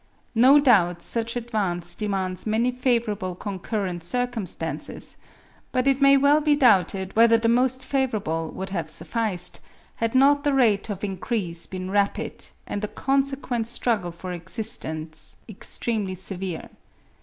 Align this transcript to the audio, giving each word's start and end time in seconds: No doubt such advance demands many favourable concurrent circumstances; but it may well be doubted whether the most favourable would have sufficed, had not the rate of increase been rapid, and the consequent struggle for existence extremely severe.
No 0.33 0.59
doubt 0.59 1.03
such 1.03 1.35
advance 1.35 1.93
demands 1.93 2.47
many 2.47 2.71
favourable 2.71 3.35
concurrent 3.35 4.03
circumstances; 4.03 5.15
but 5.71 5.85
it 5.85 6.01
may 6.01 6.17
well 6.17 6.41
be 6.41 6.55
doubted 6.55 7.15
whether 7.15 7.37
the 7.37 7.47
most 7.47 7.85
favourable 7.85 8.49
would 8.51 8.71
have 8.71 8.89
sufficed, 8.89 9.59
had 9.97 10.15
not 10.15 10.43
the 10.43 10.53
rate 10.55 10.89
of 10.89 11.03
increase 11.03 11.67
been 11.67 11.91
rapid, 11.91 12.45
and 12.65 12.81
the 12.81 12.87
consequent 12.87 13.67
struggle 13.67 14.11
for 14.11 14.31
existence 14.33 15.35
extremely 15.47 16.15
severe. 16.15 16.69